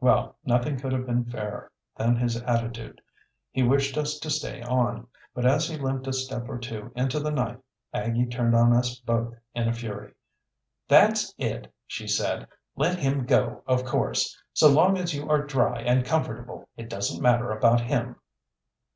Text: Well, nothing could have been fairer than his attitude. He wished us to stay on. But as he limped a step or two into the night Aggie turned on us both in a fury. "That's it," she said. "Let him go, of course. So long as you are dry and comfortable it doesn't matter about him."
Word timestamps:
Well, 0.00 0.34
nothing 0.44 0.80
could 0.80 0.90
have 0.90 1.06
been 1.06 1.24
fairer 1.30 1.70
than 1.94 2.16
his 2.16 2.36
attitude. 2.42 3.00
He 3.52 3.62
wished 3.62 3.96
us 3.96 4.18
to 4.18 4.28
stay 4.28 4.62
on. 4.62 5.06
But 5.32 5.46
as 5.46 5.68
he 5.68 5.76
limped 5.78 6.08
a 6.08 6.12
step 6.12 6.48
or 6.48 6.58
two 6.58 6.90
into 6.96 7.20
the 7.20 7.30
night 7.30 7.60
Aggie 7.94 8.26
turned 8.26 8.56
on 8.56 8.72
us 8.72 8.98
both 8.98 9.32
in 9.54 9.68
a 9.68 9.72
fury. 9.72 10.12
"That's 10.88 11.32
it," 11.38 11.72
she 11.86 12.08
said. 12.08 12.48
"Let 12.74 12.98
him 12.98 13.26
go, 13.26 13.62
of 13.64 13.84
course. 13.84 14.36
So 14.54 14.68
long 14.68 14.98
as 14.98 15.14
you 15.14 15.28
are 15.30 15.46
dry 15.46 15.82
and 15.82 16.04
comfortable 16.04 16.68
it 16.76 16.90
doesn't 16.90 17.22
matter 17.22 17.52
about 17.52 17.80
him." 17.82 18.16